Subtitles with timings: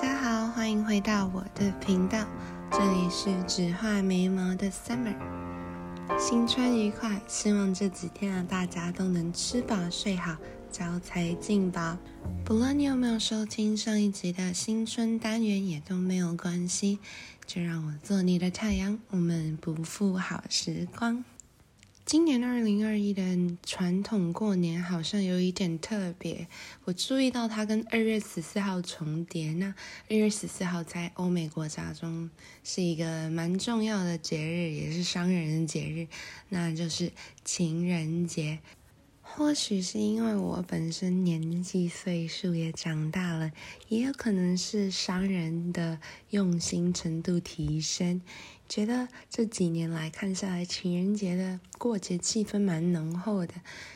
[0.00, 2.24] 大家好，欢迎回到我的频道，
[2.70, 5.16] 这里是只画眉毛的 Summer。
[6.16, 10.36] 新春愉快，希望这几天啊大家都能吃饱睡好，
[10.70, 11.98] 招财进宝。
[12.44, 17.00] 不论你有没有收听上一集的新春单元，也都没有关系，
[17.44, 21.24] 就让我做你的太阳，我们不负好时光。
[22.08, 23.22] 今年二零二一的
[23.62, 26.48] 传统过年好像有一点特别，
[26.84, 29.52] 我注意到它跟二月十四号重叠。
[29.52, 29.74] 那
[30.08, 32.30] 二月十四号在欧美国家中
[32.64, 36.08] 是一个蛮重要的节日，也是商人的节日，
[36.48, 37.12] 那就是
[37.44, 38.60] 情人节。
[39.20, 43.52] 或许是因为我本身年纪岁数也长大了，
[43.88, 48.22] 也有可能是商人的用心程度提升。
[48.68, 53.54] 觉得这几年来看下来，情人节的过节气氛蛮浓厚的，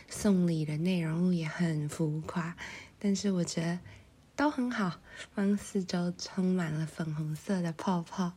[0.09, 2.57] 送礼的内容也很浮夸，
[2.99, 3.79] 但是我觉得
[4.35, 4.99] 都很好，
[5.35, 8.33] 让四周充满了粉红色的泡泡。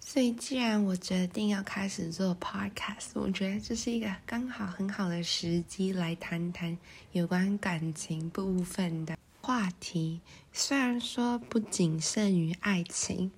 [0.00, 6.76] 所以，既然我决定要开始做 podcast，我觉得这是一个刚好很好的时机来谈谈
[7.12, 10.20] 有关感情部分的话题。
[10.52, 13.30] 虽然说不仅限于爱情。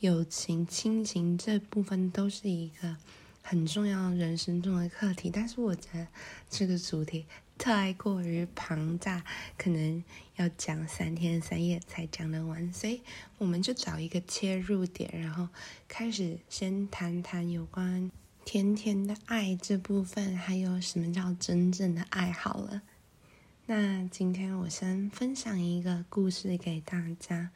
[0.00, 2.96] 友情、亲情这部分都是一个
[3.42, 6.06] 很重要人生中的课题，但是我觉得
[6.48, 7.26] 这个主题
[7.58, 9.22] 太过于庞大，
[9.58, 10.02] 可能
[10.36, 13.02] 要讲三天三夜才讲得完，所以
[13.36, 15.48] 我们就找一个切入点，然后
[15.86, 18.10] 开始先谈谈有关
[18.46, 22.80] 甜甜的爱这部分，还有什么叫真正的爱好了。
[23.66, 27.50] 那今天我先分享一个故事给大家。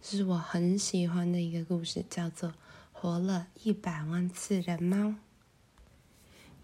[0.00, 2.50] 这是我很喜欢的一个故事，叫做
[2.92, 4.96] 《活了一百万次的猫》。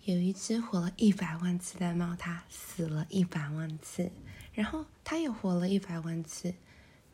[0.05, 4.13] 有一只活了一百万次的猫，它死了一百万次，
[4.53, 6.55] 然后它又活了一百万次，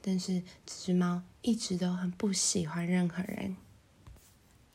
[0.03, 3.57] 但是这只猫一直都很不喜欢任何人。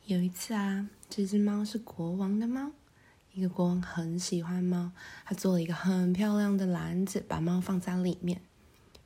[0.04, 2.72] 有一次啊，这只猫是国王的猫，
[3.32, 4.92] 一个国王很喜欢猫，
[5.24, 8.40] 他做了一个很漂亮的篮子，把猫放在里面。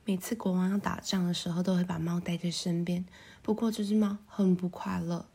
[0.03, 3.05] 每次国王要打仗的时候，都会把猫带在身边。
[3.43, 5.25] 不过这只猫很不快乐。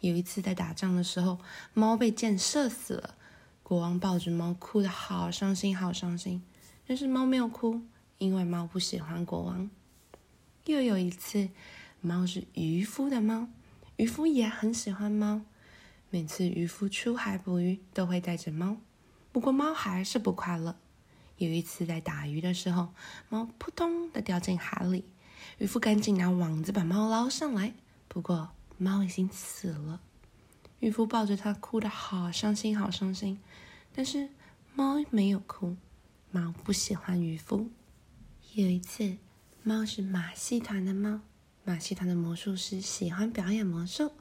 [0.00, 1.38] 有一次在打仗的时候，
[1.72, 3.14] 猫被箭射死了。
[3.62, 6.42] 国王抱着猫，哭得好伤心，好伤心。
[6.86, 7.82] 但是猫没有哭，
[8.18, 9.70] 因为猫不喜欢国王。
[10.66, 11.50] 又有一次，
[12.00, 13.48] 猫是渔夫的猫，
[13.96, 15.42] 渔夫也很喜欢猫。
[16.10, 18.78] 每次渔夫出海捕鱼，都会带着猫。
[19.32, 20.76] 不过猫还是不快乐。
[21.36, 22.94] 有一次在打鱼的时候，
[23.28, 25.04] 猫扑通的掉进海里，
[25.58, 27.74] 渔夫赶紧拿网子把猫捞上来。
[28.06, 30.00] 不过猫已经死了，
[30.78, 33.40] 渔夫抱着它哭得好伤心，好伤心。
[33.92, 34.28] 但是
[34.74, 35.76] 猫没有哭，
[36.30, 37.68] 猫不喜欢渔夫。
[38.54, 39.16] 有一次，
[39.64, 41.20] 猫是马戏团的猫，
[41.64, 44.12] 马戏团的魔术师喜欢表演魔术，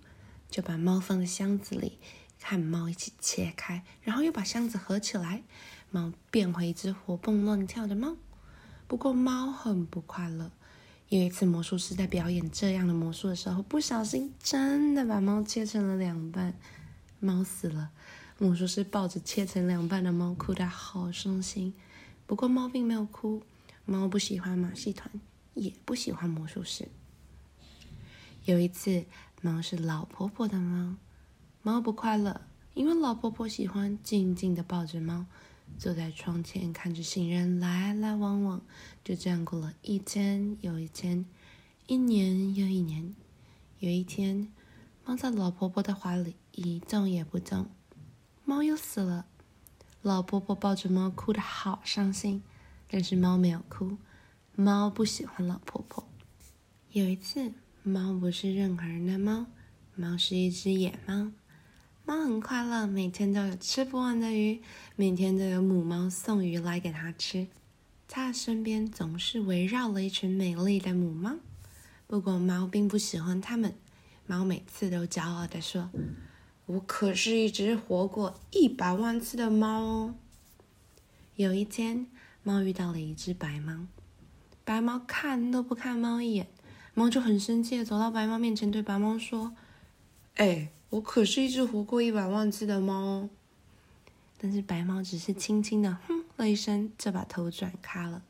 [0.49, 1.99] 就把猫放在箱子里，
[2.39, 5.43] 看猫一起切开，然后又把箱子合起来。
[5.93, 8.17] 猫变回一只活蹦乱跳的猫，
[8.87, 10.49] 不过猫很不快乐。
[11.09, 16.55] 有一次，魔术师在表演这样的魔术的时候，不小心真的把猫切成了两半，
[17.19, 17.91] 猫死了。
[18.39, 21.75] 魔术师抱着切成两半的猫，哭得好伤心。
[22.25, 23.43] 不过猫并没有哭，
[23.85, 25.11] 猫不喜欢马戏团，
[25.53, 26.87] 也不喜欢魔术师。
[28.45, 29.05] 有一次，
[29.43, 30.95] 猫是老婆婆的猫，
[31.61, 32.41] 猫不快乐，
[32.73, 35.27] 因为老婆婆喜欢静静的抱着猫。
[35.77, 38.61] 坐在窗前看着行人来来往往，
[39.03, 41.25] 就这样过了一天又一天，
[41.87, 43.13] 一年又一年。
[43.79, 44.51] 有一天，
[45.05, 47.69] 猫在老婆婆的怀里一动也不动，
[48.45, 49.25] 猫又死了。
[50.01, 52.43] 老婆婆抱着猫哭得好伤心，
[52.89, 53.97] 但是猫没有哭，
[54.55, 56.07] 猫不喜欢老婆婆。
[56.91, 57.51] 有一次，
[57.83, 59.47] 猫不是任何人的猫，
[59.95, 61.31] 猫是一只野猫。
[62.05, 64.61] 猫很快乐，每天都有吃不完的鱼，
[64.97, 67.47] 每天都有母猫送鱼来给它吃。
[68.09, 71.37] 它的身边总是围绕了一群美丽的母猫。
[72.05, 73.73] 不过猫并不喜欢它们。
[74.27, 75.89] 猫每次都骄傲地说
[76.67, 80.15] ：“我可是一只活过一百万次的猫哦。”
[81.37, 82.07] 有一天，
[82.43, 83.87] 猫遇到了一只白猫。
[84.65, 86.47] 白猫看都不看猫一眼，
[86.93, 89.55] 猫就很生气的走到白猫面前，对白猫说
[90.35, 93.27] ：“哎。”我可是一只活过一百万次的猫，
[94.37, 98.21] 但是白猫只是轻轻的哼了一声，就把头转开了。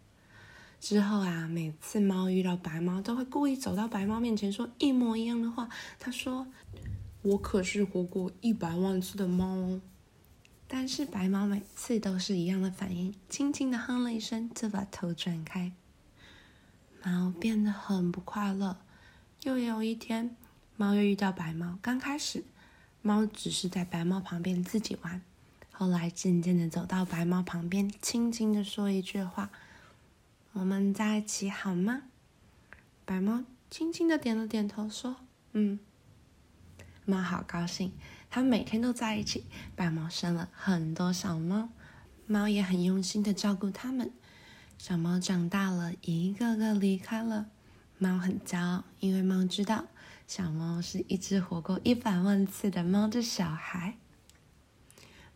[0.79, 5.67] 之后啊，每次猫遇到白猫，都会故意走到白猫面前说一模一样的话。
[5.99, 6.47] 他说
[7.21, 9.81] ：“我可是活过一百万次的猫。”
[10.65, 15.73] 但是白猫每次都是一样的反应，轻轻的哼了一声，就把头转开。
[17.03, 18.77] 猫猫变得很不快乐。
[19.41, 20.37] 又有一天，
[20.77, 21.77] 猫又遇到白猫。
[21.81, 22.45] 刚开始，
[23.05, 25.21] 猫只是在白猫旁边自己玩，
[25.73, 29.51] 后来渐渐的走到白猫旁边，轻轻的说一句话
[30.53, 32.03] ：“我们在一起好吗？”
[33.03, 35.17] 白猫轻轻的点了点头，说
[35.51, 35.77] ：“嗯。”
[37.05, 37.91] 猫好高兴，
[38.29, 39.43] 它们每天都在一起。
[39.75, 41.67] 白猫生了很多小猫，
[42.25, 44.09] 猫也很用心的照顾它们。
[44.77, 47.47] 小猫长大了，一个个离开了，
[47.97, 49.87] 猫很骄傲，因为猫知道
[50.27, 53.97] 小猫是一只活过一百万次的猫的小孩。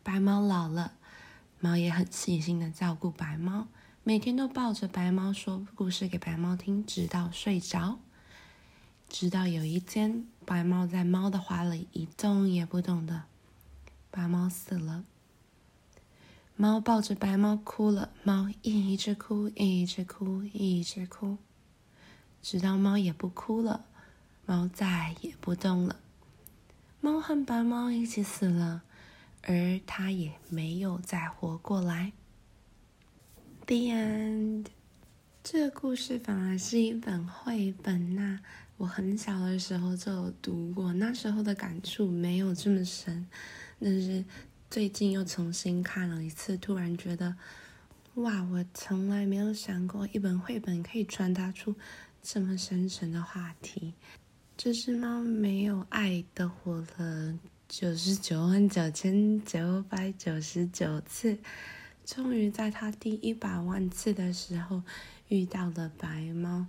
[0.01, 0.93] 白猫老了，
[1.59, 3.67] 猫也很细心的照顾白猫，
[4.03, 7.99] 每天都抱着白猫说故事给白猫听，直到睡着。
[9.09, 13.23] 直到有一天，白猫在猫的怀里一动也不动的，
[14.09, 15.03] 白猫死了。
[16.55, 21.37] 猫抱着白猫哭了，猫一直哭，一直哭，一直哭，
[22.41, 23.85] 直到猫也不哭了，
[24.47, 25.97] 猫再也不动了。
[27.01, 28.81] 猫和白猫一起死了，
[29.43, 32.13] 而它也没有再活过来。
[33.65, 34.67] The end。
[35.43, 38.39] 这个故事反而是一本绘本呐。
[38.77, 43.27] 我很小的时候就有读过，那时候的感触没有这么深，
[43.81, 44.23] 但是
[44.69, 47.35] 最近又重新看了一次，突然觉得，
[48.15, 48.43] 哇！
[48.43, 51.75] 我从来没有想过一本绘本可以传达出
[52.21, 53.93] 这么深沉的话题。
[54.57, 57.37] 这只猫没有爱的活了
[57.69, 61.37] 九十九万九千九百九十九次，
[62.03, 64.81] 终于在它第一百万次的时候
[65.27, 66.65] 遇到了白猫。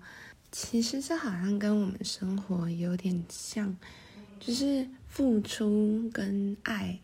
[0.53, 3.75] 其实这好像跟我们生活有点像，
[4.39, 7.01] 就是付出跟爱，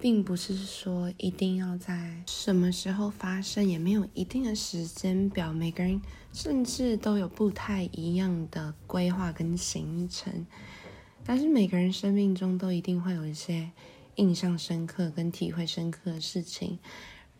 [0.00, 5.52] 并不是说一定要在什么时候发生，也没有一定的时间表。
[5.52, 6.00] 每个人
[6.32, 10.46] 甚至都有不太一样的规划跟行程，
[11.24, 13.70] 但是每个人生命中都一定会有一些
[14.16, 16.78] 印象深刻跟体会深刻的事情，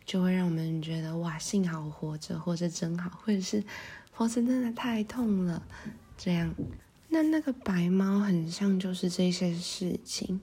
[0.04, 3.62] 就会让我们觉得哇，幸好活着，活着真好，或者是。
[4.10, 5.62] 活着真的太痛了，
[6.16, 6.52] 这样，
[7.08, 10.40] 那那个白猫很像就是这些事情。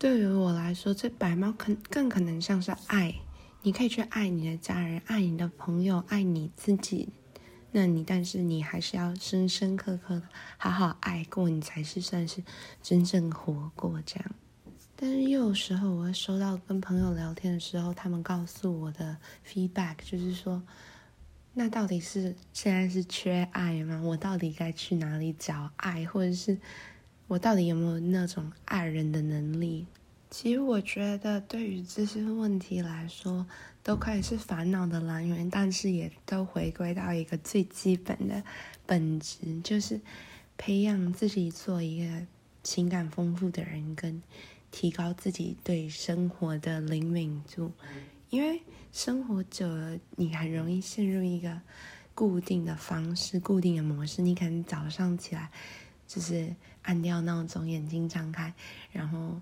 [0.00, 3.14] 对于我来说，这白猫可更可能像是爱，
[3.60, 7.10] 你可以去爱你的家人，爱你的朋友，爱你自己。
[7.70, 10.22] 那你但是你还是要深深刻刻的
[10.56, 12.42] 好好爱过，你才是算是
[12.82, 14.30] 真正活过这样。
[14.96, 20.62] 但是又有时候我会收到跟朋友聊天的时候，他们告诉我的 feedback 就是说。
[21.52, 24.00] 那到底是现在是缺爱吗？
[24.02, 26.56] 我到底该去哪里找爱，或者是
[27.30, 29.86] 我到底有没有那种爱人的能力？
[30.30, 33.46] 其实我觉得，对于这些问题来说，
[33.84, 38.42] 都可以是烦恼的来源，但是也都回归到一个最基本的
[38.84, 40.00] 本质，就是
[40.58, 42.26] 培养自己做一个
[42.64, 44.20] 情感丰富的人，跟
[44.72, 47.70] 提高自己对生活的灵敏度。
[48.30, 48.60] 因为
[48.90, 51.60] 生活久了，你很容易陷入一个
[52.12, 54.20] 固定的方式、固定的模式。
[54.20, 55.52] 你可能早上起来
[56.10, 58.52] 就是按掉闹钟，眼睛张开，
[58.90, 59.40] 然后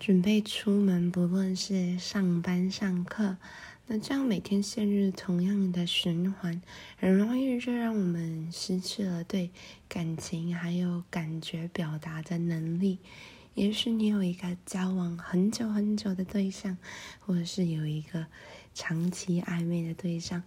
[0.00, 3.36] 准备出门，不论是上班、上课，
[3.86, 6.60] 那这样每天陷入同样的循环，
[6.98, 9.50] 很容易就让我们失去了对
[9.88, 12.98] 感情还有感觉表达的能力。
[13.54, 16.76] 也许你有一个交往很久很久的对象，
[17.20, 18.26] 或者是有一个
[18.74, 20.42] 长期暧昧的对象，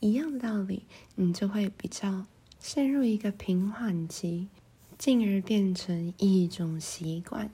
[0.00, 0.82] 一样的道理，
[1.14, 2.26] 你就会比较
[2.58, 4.48] 陷入一个平缓期，
[4.98, 7.50] 进而变成一种习惯。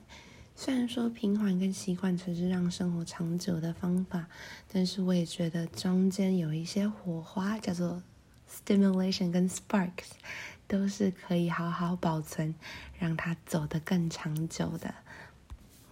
[0.55, 4.27] 虽然说平缓跟习惯才是让生活长久的方法，
[4.71, 8.03] 但是我也觉得中间有一些火花，叫做
[8.49, 10.11] stimulation 跟 sparks。
[10.65, 12.55] 都是可以好好保存，
[12.97, 14.95] 让它走得更长久的。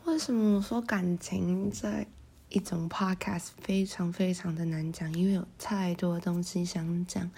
[0.05, 2.05] 为什么我说感情这
[2.50, 5.13] 一种 podcast 非常非常的难讲？
[5.13, 7.29] 因为有太多东西想讲。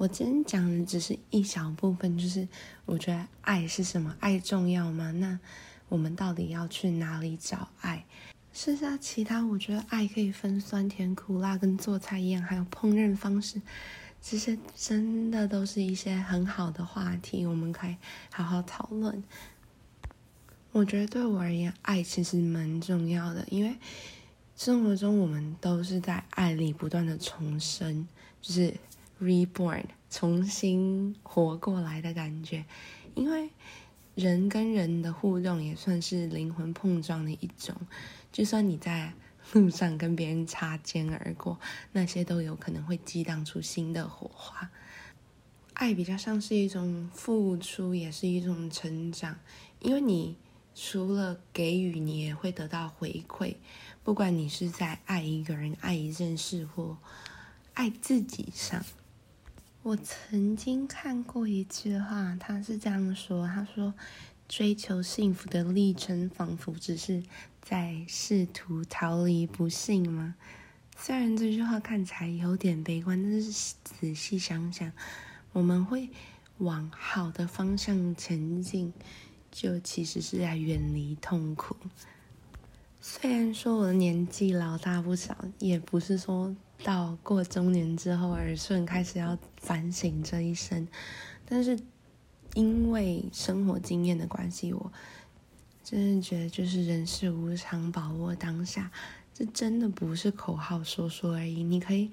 [0.00, 2.48] 我今天讲的只是一小部分，就是
[2.86, 4.16] 我觉得爱是什么？
[4.18, 5.12] 爱重要吗？
[5.12, 5.38] 那
[5.90, 8.06] 我们到底要去哪里找爱？
[8.50, 13.60] 剩下其他，我觉得爱可以分酸甜苦辣，跟做菜一样，还有烹饪方式。
[14.22, 17.94] 这些真的都是一些很好的话题，我们可以
[18.32, 19.22] 好好讨论。
[20.72, 23.76] 我觉得对我而言，爱其实蛮重要的，因为
[24.56, 28.08] 生活中我们都是在爱里不断的重生，
[28.40, 28.74] 就是
[29.20, 32.64] reborn，重新活过来的感觉。
[33.14, 33.50] 因为
[34.14, 37.76] 人跟人的互动也算是灵魂碰撞的一种，
[38.32, 39.12] 就算你在。
[39.52, 41.58] 路上跟别人擦肩而过，
[41.90, 44.70] 那些都有可能会激荡出新的火花。
[45.72, 49.36] 爱比较像是一种付出，也是一种成长，
[49.80, 50.36] 因为你
[50.72, 53.56] 除了给予，你也会得到回馈。
[54.04, 56.98] 不管你是在爱一个人、爱一件事或
[57.74, 58.84] 爱自己上。
[59.82, 63.94] 我曾经看过一句话，他是这样说：“他说，
[64.46, 67.22] 追求幸福的历程，仿佛只是
[67.62, 70.34] 在试图逃离不幸吗？”
[70.98, 74.92] 虽然这句话看起来有点悲观，但是仔细想想，
[75.52, 76.10] 我们会
[76.58, 78.92] 往好的方向前进，
[79.50, 81.74] 就其实是在远离痛苦。
[83.00, 90.86] 虽然说我的年纪老大不少，也不是说到过中年之后耳顺开始要反省这一生，
[91.44, 91.78] 但是
[92.54, 94.92] 因为生活经验的关系，我
[95.84, 98.90] 真的觉得就是人世无常，把握当下。
[99.32, 101.62] 这真的不是口号说说而已。
[101.62, 102.10] 你可以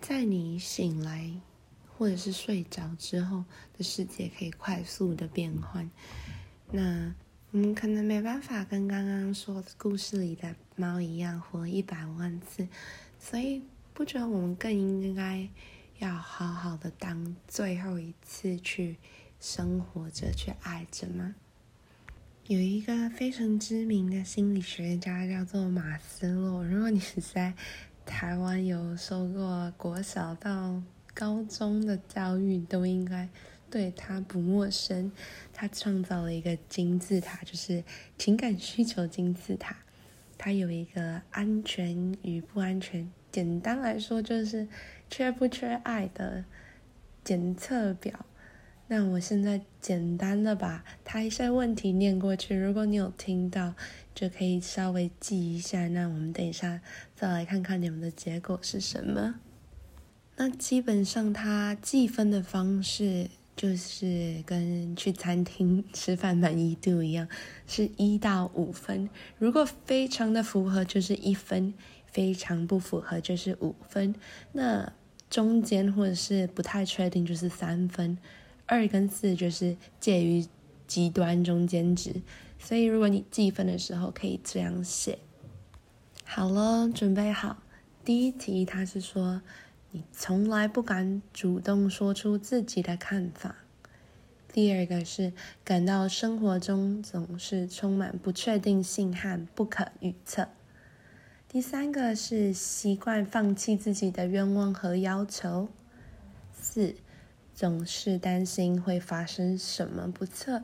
[0.00, 1.30] 在你醒来
[1.96, 3.44] 或者是睡着之后
[3.76, 5.88] 的世界可以快速的变换。
[6.70, 7.14] 那
[7.50, 12.68] 我们可能没办法跟刚刚说故事里的猫一样活一百万次，
[13.18, 13.62] 所以
[13.98, 15.48] 不觉得我们更应该
[15.98, 18.96] 要好好的当最后一次去
[19.40, 21.34] 生活着、去爱着吗？
[22.46, 26.64] 有一个非常知名的心理学家叫做马斯洛。
[26.64, 27.52] 如果你在
[28.06, 30.80] 台湾有受过国小到
[31.12, 33.28] 高中的教育，都应该
[33.68, 35.10] 对他不陌生。
[35.52, 37.82] 他创造了一个金字塔，就是
[38.16, 39.76] 情感需求金字塔。
[40.40, 44.66] 它有一个安全与不安全，简单来说就是
[45.10, 46.44] 缺不缺爱的
[47.22, 48.24] 检测表。
[48.90, 53.74] 那我现在简单的把他一些问题念过去，如果你有听到，
[54.14, 55.88] 就可以稍微记一下。
[55.88, 56.80] 那我们等一下
[57.14, 59.34] 再来看看你们的结果是什么。
[60.36, 67.28] 那基本上他计分的方式就是跟去餐厅吃饭满意度一样，
[67.66, 69.10] 是一到五分。
[69.38, 71.74] 如果非常的符合就是一分，
[72.12, 74.14] 非常不符合就是五分。
[74.52, 74.92] 那
[75.30, 78.18] 中间或者是不太确定就是三分。
[78.66, 80.46] 二跟四就是介于
[80.86, 82.22] 极端中间值，
[82.58, 85.18] 所以如果你计分的时候可以这样写。
[86.24, 87.62] 好了，准备好。
[88.04, 89.40] 第一题，他是说
[89.90, 93.56] 你从来不敢主动说出自己的看法。
[94.52, 95.32] 第二个是
[95.64, 100.48] 感到生活中总是充满不确定性和不可预测。
[101.48, 105.68] 第三个是习惯放弃自己的愿望和要求。
[106.52, 106.94] 四。
[107.54, 110.62] 总是担心会发生什么不测。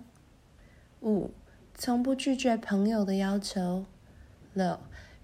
[1.01, 1.33] 五，
[1.75, 3.85] 从不拒绝朋友的要求。
[4.53, 4.79] 六，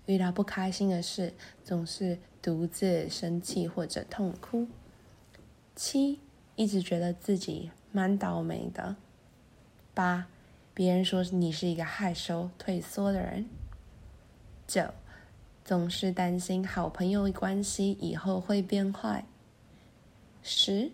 [0.07, 4.67] 遇到不开心的事总是独自生气或者痛哭。
[5.77, 6.19] 七，
[6.57, 8.97] 一直觉得自己蛮倒霉的。
[9.95, 10.27] 八，
[10.75, 13.49] 别人说你是一个害羞退缩的人。
[14.67, 14.93] 九，
[15.71, 19.25] 总是担心好朋友关系以后会变坏。
[20.43, 20.91] 十。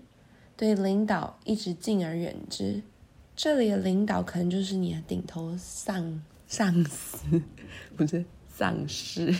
[0.55, 2.83] 对领导一直敬而远之，
[3.35, 7.41] 这里的领导可能就是你的顶头上上司，
[7.97, 9.35] 不是丧尸。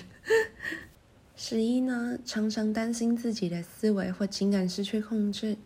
[1.37, 5.59] 十一呢，常常担心自己的思维或情感失去控制。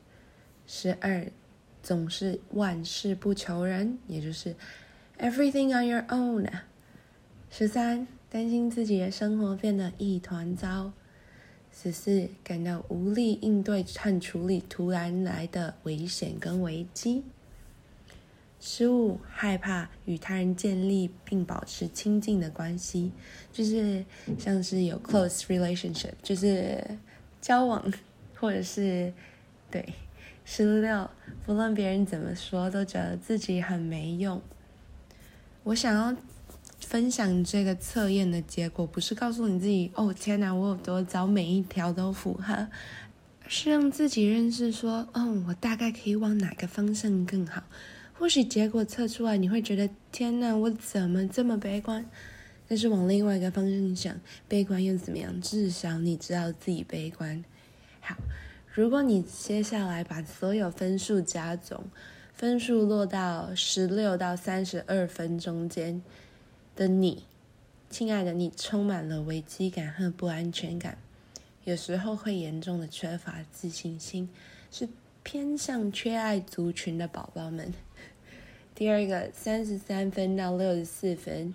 [0.66, 1.30] 十二，
[1.80, 4.56] 总是万事不求人，也就是
[5.20, 6.50] everything on your own。
[7.50, 10.92] 十三，担心自己的生活变得一团糟。
[11.72, 17.24] 十四，感到无力应对和处理突然来的危险跟危机。
[18.60, 23.10] 十五，害怕与他人建立并保持亲近的关系，
[23.52, 24.04] 就是
[24.38, 26.84] 像是有 close relationship，就是
[27.40, 27.92] 交往，
[28.36, 29.12] 或者是
[29.72, 29.92] 对。
[30.44, 31.10] 十六，
[31.44, 34.40] 不论别人怎么说，都觉得自己很没用。
[35.64, 36.16] 我想要。
[36.90, 42.66] 分享这个测验的结果，不是告诉你自己哦，天哪，我有多糟，每一条都符合，
[43.46, 47.62] 是让自己认识说，哦，我大概可以往哪个方向更好。
[48.14, 52.04] 或许结果测出来，你会觉得天哪，我怎么这么悲观？
[52.66, 55.40] 但是往另外一个方向想，悲观又怎么样？
[55.40, 57.44] 至少你知道自己悲观。
[58.00, 58.16] 好，
[58.74, 61.84] 如果你接下来把所有分数加总，
[62.34, 66.02] 分数落到十六到三十二分中间。
[66.80, 67.24] 的你，
[67.90, 70.96] 亲爱的你，充满了危机感和不安全感，
[71.64, 74.30] 有时候会严重的缺乏自信心，
[74.72, 74.88] 是
[75.22, 77.74] 偏向缺爱族群的宝宝们。
[78.74, 81.52] 第二个，三十三分到六十四分，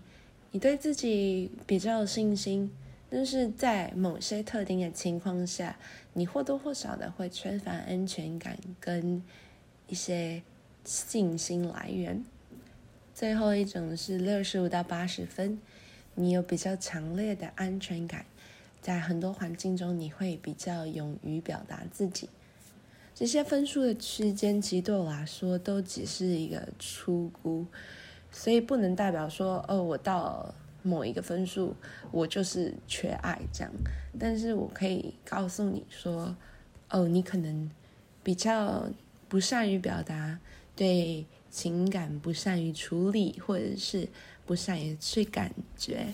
[0.51, 2.71] 你对自己比较有信心，
[3.09, 5.75] 但是在某些特定的情况下，
[6.13, 9.23] 你或多或少的会缺乏安全感跟
[9.87, 10.43] 一些
[10.83, 12.23] 信心来源。
[13.15, 15.57] 最后一种是六十五到八十分，
[16.15, 18.25] 你有比较强烈的安全感，
[18.81, 22.29] 在很多环境中你会比较勇于表达自己。
[23.13, 27.65] 这些分数的区间，其实对我来说都只是一个初估，
[28.33, 30.53] 所以不能代表说，哦，我到
[30.83, 31.73] 某一个分数，
[32.11, 33.71] 我就是缺爱这样。
[34.19, 36.35] 但是我可以告诉你说，
[36.89, 37.71] 哦，你可能
[38.21, 38.89] 比较
[39.29, 40.37] 不善于表达，
[40.75, 44.09] 对情感不善于处理，或者是
[44.45, 46.13] 不善于去感觉。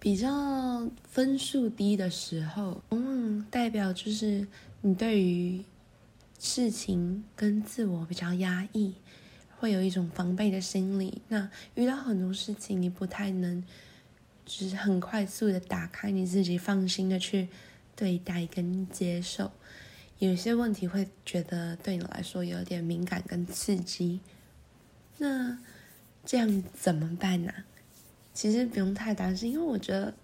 [0.00, 4.46] 比较分数低的时候，往往代表就是。
[4.82, 5.62] 你对于
[6.38, 8.94] 事情跟自我比较压抑，
[9.58, 11.20] 会有一种防备的心理。
[11.28, 13.62] 那遇到很多事情，你不太能，
[14.46, 17.48] 就是很快速的打开你自己，放心的去
[17.94, 19.50] 对待跟接受。
[20.20, 24.20] 有些问题会觉得对你来说有点敏感跟刺激。
[25.18, 25.58] 那
[26.24, 27.52] 这样怎么办呢？
[28.32, 30.14] 其实不用太担心，因为我觉得。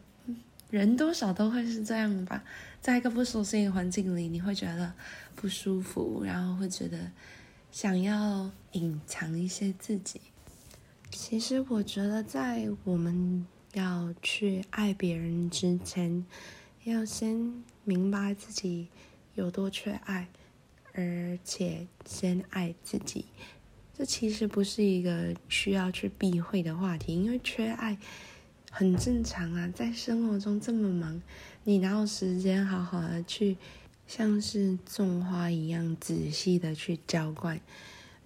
[0.69, 2.43] 人多少都会是这样吧，
[2.81, 4.93] 在一个不熟悉的环境里，你会觉得
[5.37, 7.13] 不舒服，然后会觉得
[7.71, 10.21] 想要隐藏一些自己。
[11.13, 16.27] 其实我觉得，在我们要去爱别人之前，
[16.83, 18.89] 要先明白自己
[19.37, 20.29] 有多缺爱，
[20.93, 23.27] 而且先爱自己。
[23.97, 27.97] 这其实不是一个需要去避讳的话题，因为缺爱。
[28.69, 31.23] 很正常啊，在生活中这么忙，
[31.65, 33.57] 你哪有时间好好的去
[34.07, 37.59] 像是种花一样仔细的去浇灌？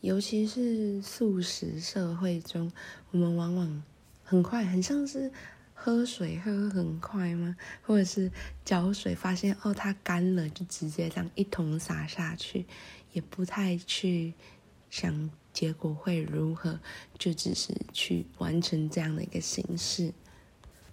[0.01, 2.73] 尤其是素食社会中，
[3.13, 3.83] 我们往往
[4.25, 5.31] 很快，很像是
[5.83, 7.57] 喝水喝很快吗？
[7.81, 8.31] 或者是
[8.67, 12.67] 浇水发现哦它干了，就直接这样一桶洒下去，
[13.13, 14.35] 也不太去
[14.91, 16.79] 想结果会如何，
[17.19, 20.13] 就只是去完成这样的一个形式。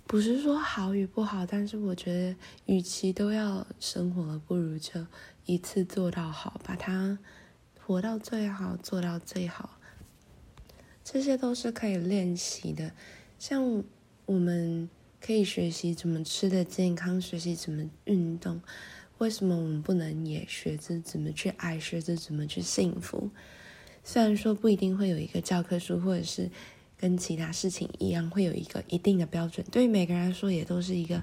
[0.05, 5.05] 不是说好与不好，但是我觉得，与其都要生活，不如就
[5.45, 7.19] 一次做到好，把它
[7.85, 9.77] 活到最好，做到最好。
[11.03, 12.93] 这些都是可以练习的。
[13.37, 13.83] 像
[14.27, 14.87] 我们
[15.19, 18.61] 可以学习怎么吃的健康，学习怎么运动。
[19.17, 23.31] 为什么我们不能也学着怎么去爱，学着怎么去幸福？
[24.03, 26.51] 虽然说不一定会有一个教科书，或者是。
[26.99, 31.21] 跟其他事情一样，会有一个一定的标准，对于每个人来说也都是一个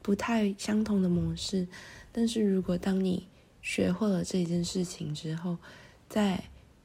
[0.00, 1.66] 不太相同的模式。
[2.12, 3.26] 但是如果当你
[3.60, 5.58] 学会了这件事情之后，
[6.08, 6.44] 在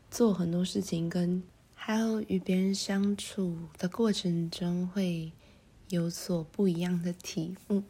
[0.10, 1.43] 做很多事情跟
[1.76, 5.32] 还有与别人相处的过程中，会
[5.93, 7.84] 有所不一样的体悟。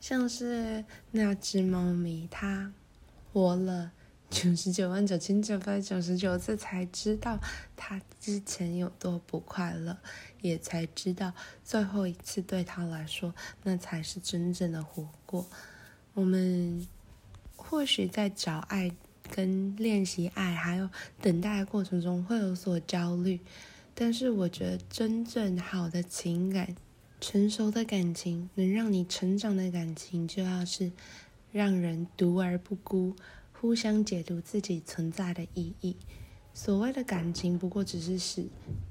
[0.00, 2.72] 像是那只猫咪，它
[3.32, 3.92] 活了。
[4.28, 7.40] 九十九万九千九百九十九次才知道
[7.76, 9.98] 它之前有多不快乐，
[10.40, 11.32] 也才知道
[11.64, 15.46] 最后一次对它来说，那才是真正的活过。
[16.14, 16.86] 我们
[17.56, 18.92] 或许在找爱、
[19.28, 20.88] 跟练习爱，还有
[21.20, 23.40] 等待的过程中会有所焦虑，
[23.96, 26.76] 但是我觉得真正好的情感、
[27.20, 30.90] 成熟的感情、能让你成长的感情，就要是
[31.52, 33.14] 让人独而不孤。
[33.52, 35.94] 互相解读自己存在的意义。
[36.54, 38.46] 所谓的感情，不过只是使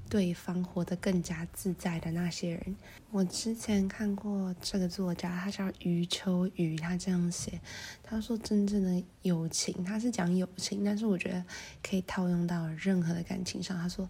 [0.08, 2.76] 对方活得更加自在的那些人。
[3.12, 7.60] 我之前看过这个作家，他叫余秋雨，他这样写，
[8.04, 11.44] 他说：“真正的友情，他是讲友情，但是我觉得
[11.84, 13.76] 可以套用到任何的感情上。
[13.76, 14.08] 他说，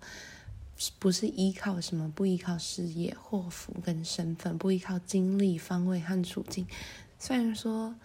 [0.99, 6.67] 不是依靠什么，不依靠事业、祸福跟身份，不依靠经历、方位和处境。
[7.17, 7.95] 虽然说。”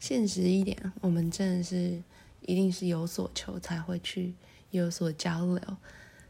[0.00, 2.02] 现实一点，我们真的是
[2.46, 4.32] 一定是有所求才会去
[4.70, 5.60] 有所交流。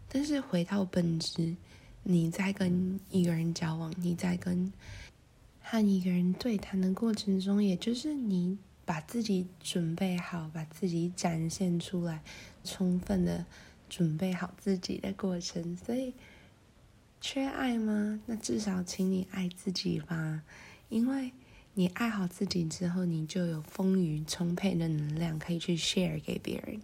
[0.08, 1.54] 但是回到本质，
[2.02, 4.72] 你在跟一个人交往，你在跟
[5.60, 12.24] 和一个人对谈的过程中，也就是你把自己准备好，把自己展现出来，
[12.64, 13.46] 充分的
[13.90, 15.76] 准备好自己的过程。
[15.76, 16.14] 所以，
[17.20, 18.20] 缺爱吗？
[18.24, 20.42] 那至少请你爱自己吧，
[20.88, 21.32] 因为。
[21.74, 26.80] 你爱好自己之后，你就有丰腴充沛的能量可以去 share 给别人。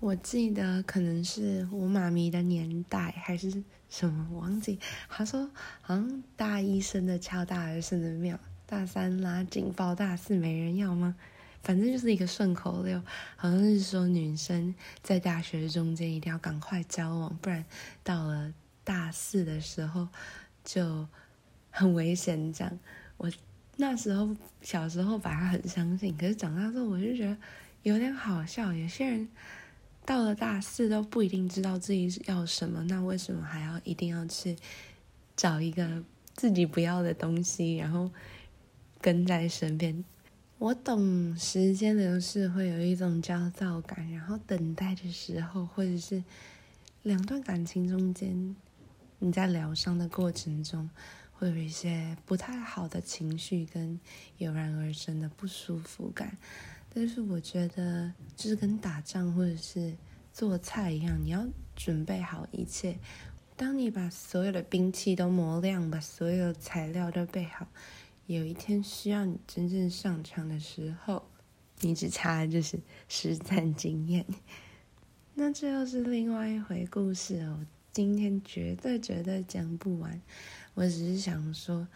[0.00, 4.78] 我记得可能是我妈咪的年代还是什么，我忘记。
[5.08, 11.16] 他说好像大一生的敲大二生的庙，大三拉警报，大四没人要吗？
[11.64, 13.02] 反正就是一个顺口溜，
[13.34, 14.72] 好像是说女生
[15.02, 17.64] 在大学中间一定要赶快交往，不然
[18.04, 20.06] 到了大四的时候
[20.62, 21.08] 就
[21.72, 22.52] 很危险。
[22.52, 22.78] 这样
[23.16, 23.28] 我。
[23.76, 24.28] 那时候
[24.62, 27.36] 小时候把它很相信，可是长大之后我就觉得
[27.82, 28.72] 有点好笑。
[28.72, 29.28] 有些人
[30.06, 34.56] 到了大四都不一定知道自己要什么，那为什么还要一定要去
[35.34, 38.08] 找一个自己不要的东西，然后
[39.00, 40.04] 跟在身边？
[40.64, 46.24] 我懂时间流逝会有一种焦躁感，然后等待的时候，或者是
[47.02, 48.56] 两段感情中间，
[49.18, 50.88] 你在疗伤的过程中。
[51.34, 54.00] 会有一些不太好的情绪跟
[54.38, 56.38] 油然而生的不舒服感，
[56.94, 59.94] 但是我觉得就是跟打仗或者是
[60.32, 61.44] 做菜一样，你要
[61.76, 62.96] 准备好一切。
[63.54, 67.66] 当你把所有的兵器都磨亮，把所有材料都备好，
[68.26, 71.22] 有一天需要你真正上场的时候，
[71.80, 74.24] 你只差就是实战经验。
[75.34, 80.22] 那这又是另外一回故事哦，今天绝对绝对讲不完。
[80.72, 81.86] 我只是想说，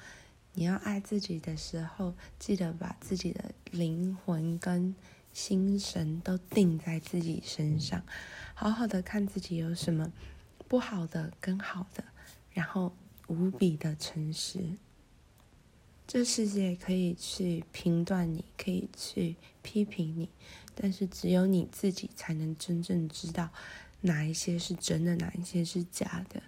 [0.52, 4.94] 你要爱自己的时候，记得把自己的灵魂跟
[5.32, 8.02] 心神都定在自己身上，
[8.54, 10.12] 好好的看自己有什么
[10.66, 12.04] 不好的跟好的，
[12.52, 12.94] 然后
[13.28, 14.76] 无比的诚实。
[16.08, 20.30] 这世界可以去评断你，可以去批评你，
[20.74, 23.50] 但是只有你自己才能真正知道
[24.00, 26.42] 哪一些是真的，哪一些是假的。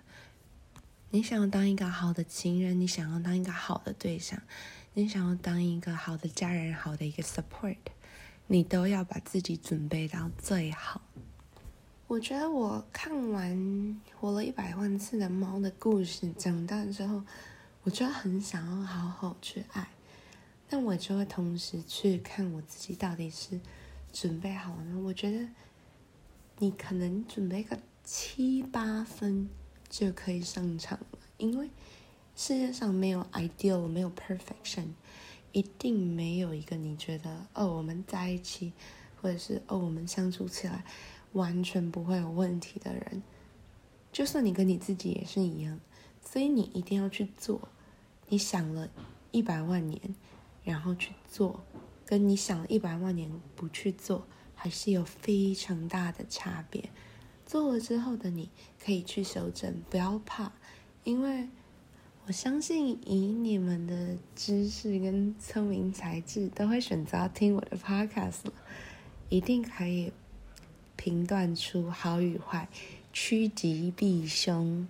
[1.10, 4.40] 你想要当一个好的情人，你想要当一个好的对象，
[4.94, 7.76] 你想要当一个好的家人，好的一个 support，
[8.46, 11.02] 你都要把自己准备到最好。
[12.06, 13.54] 我觉得我看完
[14.18, 17.22] 《活了一百万次的猫》的故事，长大之后，
[17.90, 19.88] 我就很想要好好去爱，
[20.68, 23.58] 那我就会同时去看我自己到底是
[24.12, 25.00] 准备好了？
[25.00, 25.48] 我觉得
[26.58, 29.48] 你可能准备个七八分。
[29.88, 31.68] 就可以上场了，因为
[32.36, 34.86] 世界上没有 ideal，没有 perfection，
[35.50, 38.72] 一定没有一个你觉得哦，我们在一起，
[39.20, 40.84] 或者是哦，我们相处起来
[41.32, 43.20] 完全不会有问题的人。
[44.12, 45.80] 就算你跟你自己也是一样，
[46.24, 47.60] 所以你一定要去做。
[48.30, 48.88] 你想了
[49.32, 50.00] 一百万年，
[50.64, 51.64] 然后去做，
[52.06, 56.88] 跟你想了一百万年不去做，还是有非常大的差别。
[57.44, 58.48] 做了之后的你
[58.82, 60.52] 可以去修正，不要怕，
[61.02, 61.48] 因为
[62.26, 68.44] 我相信以你们的知识跟聪明才智，都会选择听我的 podcast，
[69.28, 70.12] 一定可以
[70.94, 72.68] 评断出好与坏，
[73.12, 74.86] 趋吉避凶。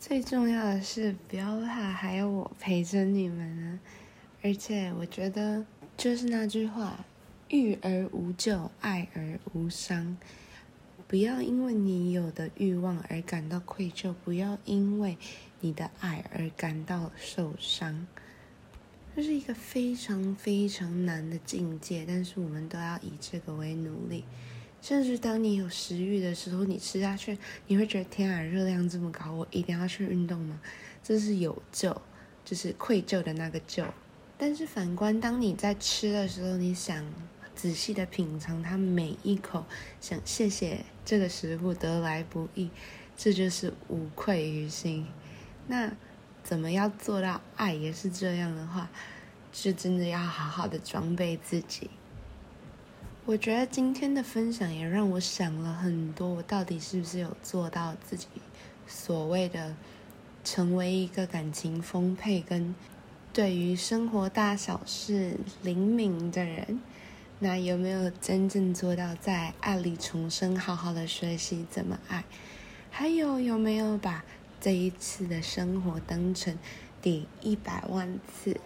[0.00, 3.78] 最重要的是不要怕，还有我陪着你们呢。
[4.42, 7.04] 而且我觉得就是那句话：
[7.50, 10.16] 育而无救，爱而无伤。
[11.06, 15.18] 不要因为你有的欲望而感到愧疚，不要因为
[15.60, 18.06] 你的爱而感到受伤。
[19.14, 24.24] 这是一个非常非常难的境界，但是我们都要以这个为努力。
[24.80, 30.60] 甚至当你有食欲的时候，你吃下去，你会觉得天啊，热量这么高，我一定要去运动吗？
[31.02, 32.00] 这是有救，
[32.44, 33.84] 就是愧疚的那个救。
[34.36, 37.04] 但是反观，当你在吃的时候，你想。
[37.52, 39.66] 仔细的品尝它每一口，
[40.00, 42.70] 想谢谢这个食物得来不易，
[43.18, 45.06] 这就是无愧于心。
[45.66, 45.92] 那
[46.42, 48.88] 怎么要做到爱也是这样的话，
[49.52, 51.90] 就真的要好好的装备自己。
[53.30, 58.26] 我觉得今天的分享也让我想了很多，我到底是不是有做到自己
[58.88, 59.76] 所谓的
[60.42, 62.74] 成为一个感情丰沛跟
[63.32, 66.80] 对于生活大小事灵敏的人。
[67.38, 72.24] 那有没有真正做到在爱里重生，好好的学习怎么爱？
[72.90, 74.24] 还有有没有把
[74.60, 76.58] 这一次的生活当成
[77.00, 78.58] 第一百万次？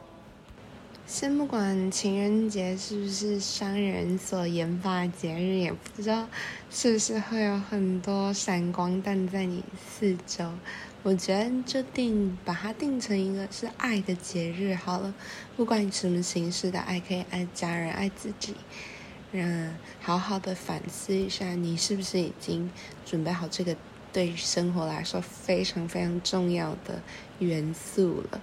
[1.06, 6.26] 先不管情人节是不是商人所研发的节日，也不知道
[6.70, 10.50] 是不是会有很多闪光弹在你四周。
[11.02, 15.14] 我觉得就定把它定成一个是爱的节日好了，
[15.54, 18.54] 不管你什么形式的爱，可以爱家人、爱自己，
[19.32, 22.70] 嗯，好好的反思一下，你是不是已经
[23.04, 23.76] 准备好这个
[24.10, 27.02] 对生活来说非常非常重要的
[27.40, 28.40] 元素了？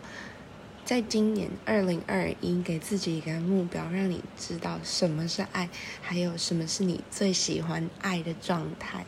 [0.83, 5.69] 在今年二零二一，给自己一个目标，让你知道什么是爱，
[6.01, 9.05] 还有什么是你最喜欢爱的状态。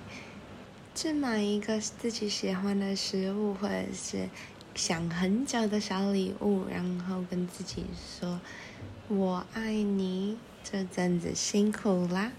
[0.96, 4.30] 去买一个自己喜欢的食物，或者是
[4.76, 7.86] 想很久的小礼物，然后跟自己
[8.20, 8.40] 说
[9.10, 10.38] “我爱你”。
[10.64, 12.32] 这阵子辛苦啦！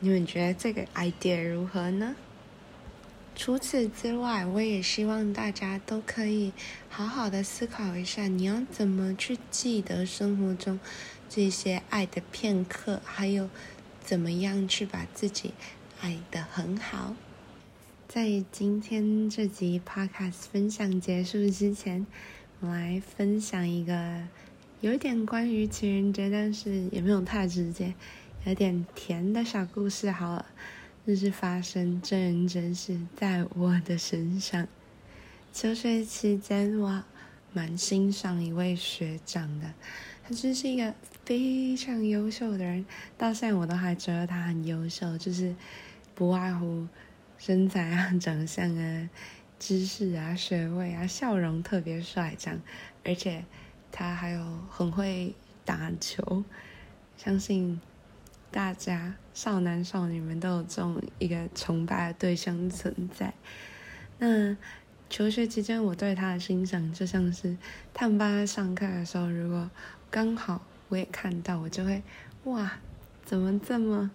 [0.00, 2.16] 你们觉得这个 idea 如何呢？
[3.44, 6.52] 除此之外，我也希望大家都可以
[6.88, 10.78] 好好的思考一下，你要怎么去记得生活中
[11.28, 13.50] 这些爱的片刻，还有
[14.00, 15.54] 怎么样去把自己
[16.00, 17.16] 爱得很好。
[18.06, 22.06] 在今天这集 podcast 分享结束之前，
[22.60, 24.22] 我来分享一个
[24.80, 27.92] 有点关于情人节，但是也没有太直接，
[28.44, 30.12] 有点甜的小故事。
[30.12, 30.46] 好了，
[31.06, 34.66] 就是发生真人真事在我的身上。
[35.52, 37.02] 求学期间，我
[37.52, 39.74] 蛮欣赏一位学长的，
[40.22, 42.84] 他真是一个非常优秀的人，
[43.18, 45.54] 到现在我都还觉得他很优秀，就是
[46.14, 46.86] 不外乎。
[47.38, 49.10] 身材啊， 长相啊，
[49.58, 52.60] 知识啊，学位啊，笑容特别帅，这样，
[53.02, 53.44] 而且
[53.90, 55.34] 他还有很会
[55.64, 56.44] 打球，
[57.16, 57.80] 相信
[58.52, 63.32] 大家少男少女们都有这种一个崇拜的对象存在。
[64.18, 64.56] 那
[65.10, 67.56] 求学期间，我对他的欣赏就像是
[67.92, 69.70] 他们班上课的时候，如果
[70.10, 72.02] 刚好我也看到，我就会
[72.44, 72.78] 哇，
[73.24, 74.10] 怎么这么。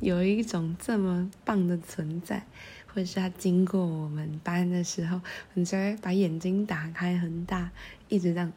[0.00, 2.46] 有一种这么棒的存在，
[2.86, 5.20] 或者是他经过我们班的时候，
[5.52, 7.70] 你就会把眼睛打开很大，
[8.08, 8.50] 一直这样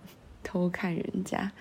[0.44, 1.52] 偷看人家，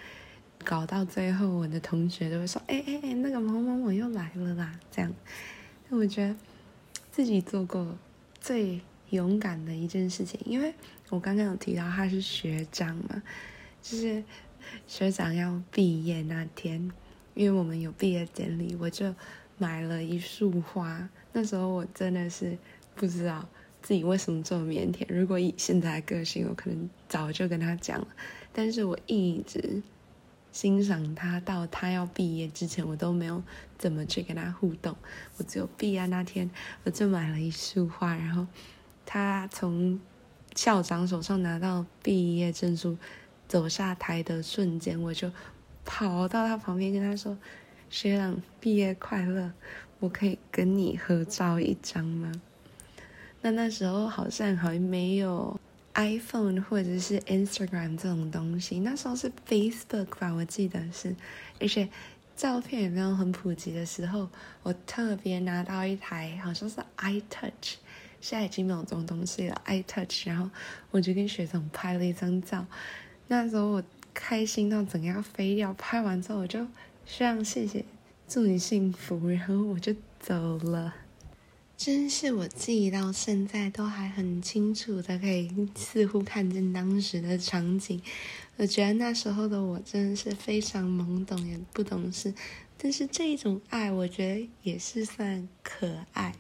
[0.69, 5.11] 搞到最后，我的同学都会说：“哎哎哎，那个某某某又来了啦！”这样，
[5.89, 6.37] 那我觉得
[7.11, 7.97] 自己做过
[8.39, 10.75] 最勇敢的一件事情，因为
[11.09, 13.23] 我刚刚有提到他是学长嘛，
[13.81, 14.23] 就是
[14.87, 16.93] 学长要毕业那天，
[17.33, 19.15] 因为我们有毕业典礼，我就。
[19.61, 22.57] 买了一束花，那时候我真的是
[22.95, 23.45] 不知道
[23.83, 25.05] 自己为什么这么腼腆。
[25.09, 28.07] 如果以现在的个性，我可能早就跟他讲了。
[28.53, 29.83] 但是我一直
[30.53, 33.43] 欣赏他，到他要毕业之前，我都没有
[33.79, 34.97] 怎么去跟他互动。
[35.37, 36.51] 我只有毕业那天，
[36.85, 38.47] 我就买了一束花，然后
[39.07, 40.01] 他从
[40.55, 42.97] 校长手上拿到毕业证书，
[43.47, 45.31] 走下台的瞬间，我就
[45.85, 47.37] 跑到他旁边跟他说。
[47.91, 49.51] 学长，毕业快乐！
[49.99, 52.31] 我可以跟你合照一张吗？
[53.41, 55.59] 那那时候好像还没有
[55.99, 61.17] iPhone 或者是 Instagram 这种东西，那时候是 Facebook 吧，我记得是。
[61.61, 61.89] 而且
[62.37, 64.29] 照片也没有很普及的时候，
[64.63, 67.75] 我特别拿到一台，好像是 iTouch，
[68.21, 69.61] 现在已经没有这种东西了。
[69.67, 70.49] iTouch，然后
[70.93, 72.65] 我就跟学长拍了一张照。
[73.27, 73.83] 那时候我
[74.15, 76.65] 开心到整个要飞掉，拍完之后我就。
[77.11, 77.83] 非常谢谢，
[78.29, 79.29] 祝你幸福。
[79.29, 80.95] 然后我就走了，
[81.79, 88.03] 真是我记忆到现在都还很清楚的，可以似乎看见当时的场景。
[88.57, 92.35] 我觉得那时候的我真的是非常懵懂，也不懂事。
[92.77, 96.35] 但是这一种爱，我觉得也是算可爱。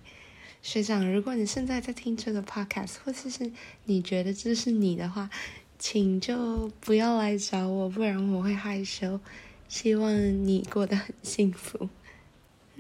[0.60, 3.52] 学长，如果你现在在听这个 podcast，或者是
[3.84, 5.30] 你觉得这是你的话，
[5.78, 9.20] 请就不要来找我，不然我会害羞。
[9.68, 10.12] 希望
[10.44, 11.88] 你过得很幸福。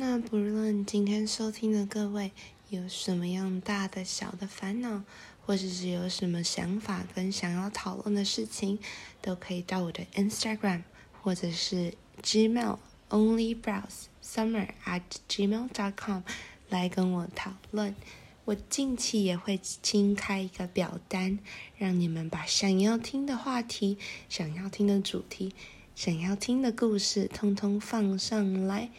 [0.00, 2.30] 那不论今天收听的各位
[2.68, 5.02] 有什么样大的、小的烦恼，
[5.44, 8.78] 或者是有什么想法跟想要讨论的事情，
[9.20, 10.84] 都可以到我的 Instagram
[11.20, 12.78] 或者是 Gmail
[13.10, 16.22] onlybrowse summer at gmail dot com
[16.68, 17.96] 来跟我讨论。
[18.44, 21.40] 我近期也会新开一个表单，
[21.76, 25.52] 让你们把想要听的话题、想要听的主题。
[25.96, 28.90] 想要听的故事，通通放上来。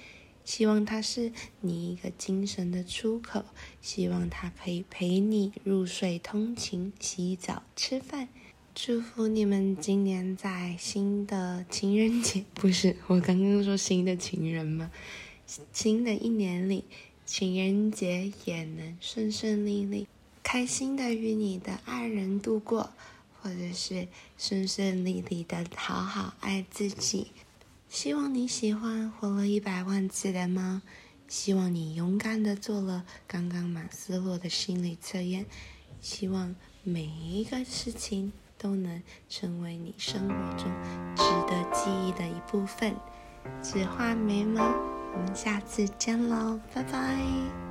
[0.49, 1.31] 希望它是
[1.61, 3.45] 你一个精神的出口，
[3.81, 8.27] 希望它可以陪你入睡、通勤、洗澡、吃饭。
[8.73, 14.89] 祝福你们今年在新的情人节，不是我刚刚说新的情人吗？
[15.71, 16.83] 新的一年里，
[17.27, 20.07] 情人节也能顺顺利利、
[20.41, 22.89] 开心的与你的爱人度过。
[23.41, 27.27] 或者是顺顺利利的好好爱自己。
[27.89, 30.81] 希望你喜欢活了一百万次的猫。
[31.27, 35.45] 希望你勇敢的做了刚刚马斯洛的心理测验。
[35.99, 40.71] 希望每一个事情都能成为你生活中
[41.15, 42.95] 值得记忆的一部分。
[43.61, 44.63] 只画眉毛，
[45.13, 47.68] 我们下次见喽，拜拜。